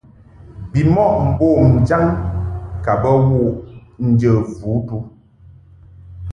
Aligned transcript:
Bimɔʼ 0.71 1.11
mbom 1.29 1.65
jaŋ 1.87 2.05
ka 2.83 2.93
bə 3.01 3.09
wuʼ 3.27 3.51
njə 4.07 4.31
vutu. 4.61 4.97